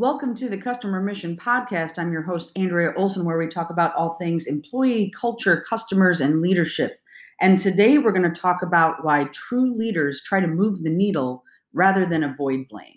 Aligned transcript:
Welcome 0.00 0.34
to 0.36 0.48
the 0.48 0.56
Customer 0.56 1.02
Mission 1.02 1.36
Podcast. 1.36 1.98
I'm 1.98 2.10
your 2.10 2.22
host, 2.22 2.52
Andrea 2.56 2.94
Olson, 2.96 3.26
where 3.26 3.36
we 3.36 3.46
talk 3.46 3.68
about 3.68 3.94
all 3.94 4.14
things 4.14 4.46
employee, 4.46 5.12
culture, 5.14 5.62
customers, 5.68 6.22
and 6.22 6.40
leadership. 6.40 6.98
And 7.42 7.58
today 7.58 7.98
we're 7.98 8.10
going 8.12 8.22
to 8.22 8.40
talk 8.40 8.62
about 8.62 9.04
why 9.04 9.24
true 9.24 9.70
leaders 9.76 10.22
try 10.24 10.40
to 10.40 10.46
move 10.46 10.82
the 10.82 10.88
needle 10.88 11.44
rather 11.74 12.06
than 12.06 12.24
avoid 12.24 12.66
blame. 12.70 12.96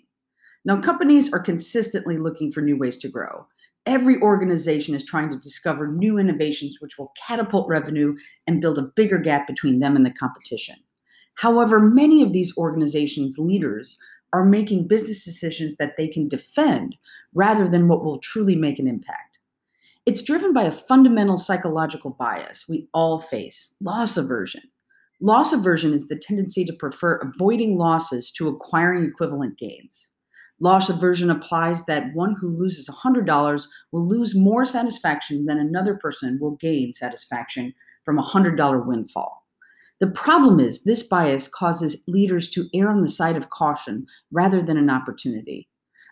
Now, 0.64 0.80
companies 0.80 1.30
are 1.30 1.40
consistently 1.40 2.16
looking 2.16 2.50
for 2.50 2.62
new 2.62 2.78
ways 2.78 2.96
to 2.96 3.08
grow. 3.10 3.48
Every 3.84 4.18
organization 4.22 4.94
is 4.94 5.04
trying 5.04 5.28
to 5.28 5.38
discover 5.38 5.86
new 5.86 6.16
innovations 6.16 6.78
which 6.80 6.96
will 6.96 7.12
catapult 7.28 7.68
revenue 7.68 8.16
and 8.46 8.62
build 8.62 8.78
a 8.78 8.90
bigger 8.96 9.18
gap 9.18 9.46
between 9.46 9.80
them 9.80 9.94
and 9.94 10.06
the 10.06 10.10
competition. 10.10 10.76
However, 11.34 11.80
many 11.80 12.22
of 12.22 12.32
these 12.32 12.56
organizations' 12.56 13.36
leaders 13.36 13.98
are 14.34 14.44
making 14.44 14.88
business 14.88 15.24
decisions 15.24 15.76
that 15.76 15.96
they 15.96 16.08
can 16.08 16.26
defend 16.26 16.96
rather 17.34 17.68
than 17.68 17.86
what 17.86 18.04
will 18.04 18.18
truly 18.18 18.56
make 18.56 18.80
an 18.80 18.88
impact. 18.88 19.38
It's 20.06 20.22
driven 20.22 20.52
by 20.52 20.64
a 20.64 20.72
fundamental 20.72 21.36
psychological 21.36 22.10
bias 22.10 22.68
we 22.68 22.88
all 22.92 23.20
face 23.20 23.76
loss 23.80 24.16
aversion. 24.16 24.62
Loss 25.20 25.52
aversion 25.52 25.92
is 25.94 26.08
the 26.08 26.18
tendency 26.18 26.64
to 26.64 26.72
prefer 26.72 27.14
avoiding 27.18 27.78
losses 27.78 28.32
to 28.32 28.48
acquiring 28.48 29.04
equivalent 29.04 29.56
gains. 29.56 30.10
Loss 30.58 30.90
aversion 30.90 31.30
applies 31.30 31.86
that 31.86 32.12
one 32.12 32.34
who 32.40 32.48
loses 32.48 32.88
$100 32.88 33.66
will 33.92 34.08
lose 34.08 34.34
more 34.34 34.64
satisfaction 34.64 35.46
than 35.46 35.58
another 35.58 35.94
person 35.94 36.38
will 36.40 36.56
gain 36.56 36.92
satisfaction 36.92 37.72
from 38.04 38.18
a 38.18 38.22
$100 38.22 38.84
windfall. 38.84 39.43
The 40.00 40.10
problem 40.10 40.58
is, 40.58 40.82
this 40.82 41.04
bias 41.04 41.46
causes 41.46 42.02
leaders 42.08 42.48
to 42.50 42.68
err 42.74 42.90
on 42.90 43.00
the 43.00 43.10
side 43.10 43.36
of 43.36 43.50
caution 43.50 44.06
rather 44.32 44.60
than 44.60 44.76
an 44.76 44.90
opportunity. 44.90 45.68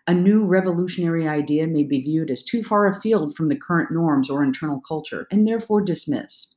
A 0.06 0.14
new 0.14 0.44
revolutionary 0.44 1.28
idea 1.28 1.66
may 1.66 1.82
be 1.82 2.00
viewed 2.00 2.30
as 2.30 2.44
too 2.44 2.62
far 2.62 2.86
afield 2.86 3.36
from 3.36 3.48
the 3.48 3.56
current 3.56 3.90
norms 3.90 4.30
or 4.30 4.42
internal 4.42 4.80
culture 4.80 5.26
and 5.30 5.46
therefore 5.46 5.80
dismissed. 5.80 6.54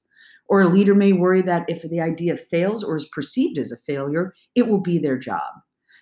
Or 0.47 0.61
a 0.61 0.67
leader 0.67 0.94
may 0.94 1.13
worry 1.13 1.41
that 1.41 1.67
if 1.67 1.81
the 1.81 2.00
idea 2.00 2.38
fails 2.38 2.83
or 2.83 2.95
is 2.95 3.05
perceived 3.05 3.57
as 3.57 3.72
a 3.72 3.78
failure, 3.78 4.33
it 4.53 4.67
will 4.67 4.81
be 4.81 5.00
their 5.00 5.17
job. 5.17 5.53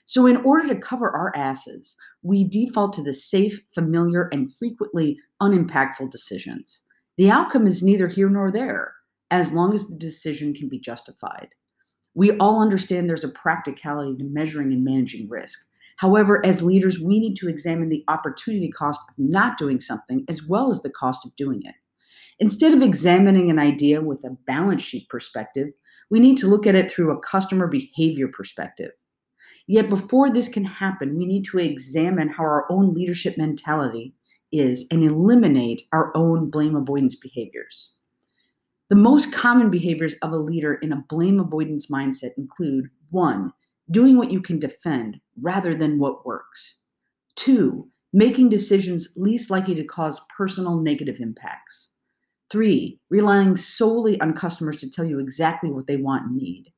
So, 0.05 0.25
in 0.25 0.37
order 0.37 0.67
to 0.67 0.79
cover 0.79 1.09
our 1.09 1.31
asses, 1.35 1.95
we 2.23 2.43
default 2.43 2.91
to 2.93 3.03
the 3.03 3.13
safe, 3.13 3.61
familiar, 3.73 4.27
and 4.33 4.53
frequently 4.53 5.17
unimpactful 5.41 6.11
decisions. 6.11 6.81
The 7.17 7.31
outcome 7.31 7.67
is 7.67 7.81
neither 7.81 8.09
here 8.09 8.29
nor 8.29 8.51
there 8.51 8.93
as 9.33 9.51
long 9.51 9.73
as 9.73 9.87
the 9.87 9.95
decision 9.95 10.53
can 10.53 10.69
be 10.69 10.77
justified. 10.77 11.49
We 12.13 12.37
all 12.37 12.61
understand 12.61 13.09
there's 13.09 13.23
a 13.23 13.29
practicality 13.29 14.15
to 14.17 14.23
measuring 14.23 14.71
and 14.71 14.85
managing 14.85 15.27
risk. 15.27 15.59
However, 15.97 16.45
as 16.45 16.61
leaders, 16.61 16.99
we 16.99 17.19
need 17.19 17.35
to 17.37 17.49
examine 17.49 17.89
the 17.89 18.03
opportunity 18.07 18.69
cost 18.69 19.01
of 19.09 19.15
not 19.17 19.57
doing 19.57 19.79
something 19.79 20.23
as 20.29 20.45
well 20.45 20.71
as 20.71 20.81
the 20.81 20.91
cost 20.91 21.25
of 21.25 21.35
doing 21.35 21.63
it. 21.65 21.73
Instead 22.37 22.73
of 22.73 22.83
examining 22.83 23.49
an 23.49 23.57
idea 23.57 24.01
with 24.01 24.23
a 24.23 24.37
balance 24.45 24.83
sheet 24.83 25.09
perspective, 25.09 25.69
we 26.11 26.19
need 26.19 26.37
to 26.37 26.47
look 26.47 26.67
at 26.67 26.75
it 26.75 26.91
through 26.91 27.11
a 27.11 27.21
customer 27.21 27.67
behavior 27.67 28.27
perspective. 28.27 28.91
Yet, 29.65 29.89
before 29.89 30.29
this 30.29 30.47
can 30.47 30.65
happen, 30.65 31.17
we 31.17 31.25
need 31.25 31.45
to 31.45 31.57
examine 31.57 32.29
how 32.29 32.43
our 32.43 32.71
own 32.71 32.93
leadership 32.93 33.35
mentality 33.35 34.13
is 34.51 34.85
and 34.91 35.03
eliminate 35.03 35.81
our 35.91 36.15
own 36.15 36.51
blame 36.51 36.75
avoidance 36.75 37.15
behaviors. 37.15 37.93
The 38.93 38.99
most 38.99 39.33
common 39.33 39.71
behaviors 39.71 40.13
of 40.21 40.33
a 40.33 40.37
leader 40.37 40.75
in 40.75 40.93
a 40.93 41.03
blame 41.09 41.39
avoidance 41.39 41.87
mindset 41.87 42.37
include 42.37 42.91
one, 43.09 43.51
doing 43.89 44.17
what 44.17 44.31
you 44.31 44.39
can 44.39 44.59
defend 44.59 45.19
rather 45.41 45.73
than 45.73 45.97
what 45.97 46.27
works, 46.27 46.75
two, 47.35 47.89
making 48.13 48.49
decisions 48.49 49.11
least 49.17 49.49
likely 49.49 49.73
to 49.73 49.83
cause 49.83 50.21
personal 50.37 50.79
negative 50.79 51.19
impacts, 51.19 51.89
three, 52.51 52.99
relying 53.09 53.57
solely 53.57 54.21
on 54.21 54.35
customers 54.35 54.79
to 54.81 54.91
tell 54.91 55.05
you 55.05 55.17
exactly 55.17 55.71
what 55.71 55.87
they 55.87 55.97
want 55.97 56.27
and 56.27 56.35
need, 56.35 56.71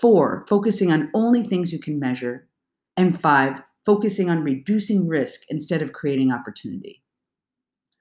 four, 0.00 0.46
focusing 0.48 0.90
on 0.90 1.10
only 1.12 1.42
things 1.42 1.74
you 1.74 1.78
can 1.78 2.00
measure, 2.00 2.48
and 2.96 3.20
five, 3.20 3.60
focusing 3.84 4.30
on 4.30 4.42
reducing 4.42 5.06
risk 5.06 5.42
instead 5.50 5.82
of 5.82 5.92
creating 5.92 6.32
opportunity. 6.32 7.02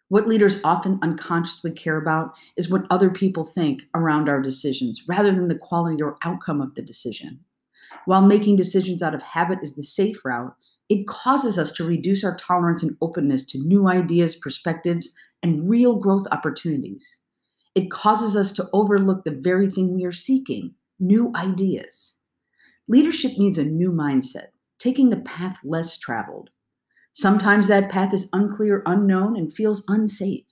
What 0.10 0.28
leaders 0.28 0.60
often 0.64 1.00
unconsciously 1.04 1.72
care 1.72 1.98
about 1.98 2.34
is 2.58 2.70
what 2.70 2.86
other 2.90 3.12
people 3.12 3.44
think 3.44 3.84
around 3.94 4.28
our 4.28 4.42
decisions 4.42 5.04
rather 5.08 5.32
than 5.32 5.48
the 5.48 5.58
quality 5.58 6.02
or 6.02 6.18
outcome 6.24 6.62
of 6.62 6.74
the 6.74 6.82
decision. 6.82 7.40
While 8.06 8.24
making 8.24 8.56
decisions 8.56 9.04
out 9.04 9.14
of 9.14 9.22
habit 9.22 9.60
is 9.62 9.76
the 9.76 9.84
safe 9.84 10.26
route, 10.26 10.56
it 10.90 11.08
causes 11.08 11.60
us 11.60 11.72
to 11.74 11.86
reduce 11.86 12.24
our 12.24 12.36
tolerance 12.36 12.82
and 12.82 12.98
openness 13.02 13.46
to 13.46 13.60
new 13.60 13.88
ideas, 13.88 14.36
perspectives, 14.36 15.14
and 15.44 15.70
real 15.70 15.96
growth 15.98 16.26
opportunities. 16.32 17.20
It 17.76 17.92
causes 17.92 18.36
us 18.36 18.52
to 18.54 18.68
overlook 18.74 19.24
the 19.24 19.40
very 19.40 19.70
thing 19.70 19.94
we 19.94 20.06
are 20.06 20.12
seeking 20.12 20.74
new 21.00 21.32
ideas. 21.36 22.16
Leadership 22.88 23.34
needs 23.38 23.60
a 23.60 23.64
new 23.64 23.92
mindset, 23.92 24.48
taking 24.80 25.12
the 25.12 25.18
path 25.18 25.60
less 25.64 26.00
traveled, 26.00 26.50
Sometimes 27.20 27.68
that 27.68 27.90
path 27.90 28.14
is 28.14 28.30
unclear, 28.32 28.82
unknown, 28.86 29.36
and 29.36 29.52
feels 29.52 29.84
unsafe. 29.90 30.46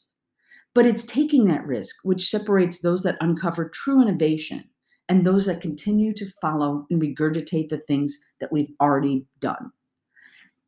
But 0.75 0.85
it's 0.85 1.01
taking 1.01 1.45
that 1.45 1.65
risk 1.65 1.95
which 2.03 2.29
separates 2.29 2.81
those 2.81 3.03
that 3.03 3.15
uncover 3.21 3.69
true 3.69 4.01
innovation 4.01 4.65
and 5.07 5.25
those 5.25 5.45
that 5.45 5.61
continue 5.61 6.11
to 6.15 6.29
follow 6.41 6.85
and 6.89 7.01
regurgitate 7.01 7.69
the 7.69 7.77
things 7.77 8.19
that 8.41 8.51
we've 8.51 8.73
already 8.81 9.25
done. 9.39 9.71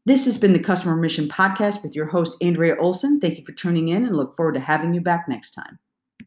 This 0.05 0.23
has 0.23 0.37
been 0.37 0.53
the 0.53 0.59
Customer 0.59 0.95
Mission 0.95 1.27
Podcast 1.27 1.83
with 1.83 1.93
your 1.97 2.05
host, 2.05 2.37
Andrea 2.41 2.77
Olson. 2.79 3.19
Thank 3.19 3.37
you 3.37 3.43
for 3.43 3.51
tuning 3.51 3.89
in 3.89 4.05
and 4.05 4.15
look 4.15 4.37
forward 4.37 4.53
to 4.53 4.61
having 4.61 4.93
you 4.93 5.01
back 5.01 5.25
next 5.27 5.51
time. 5.51 5.79